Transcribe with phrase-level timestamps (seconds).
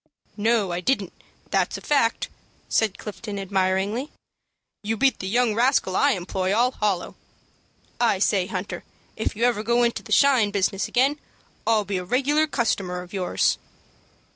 [0.35, 1.13] "No, I didn't,
[1.51, 2.27] that's a fact,"
[2.67, 4.11] said Clifton, admiringly.
[4.81, 7.13] "You beat the young rascal I employ all hollow.
[7.99, 8.83] I say, Hunter,
[9.15, 11.19] if you ever go into the 'shine' business again,
[11.67, 13.59] I'll be a regular customer of yours."